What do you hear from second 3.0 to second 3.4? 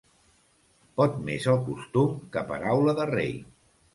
de rei.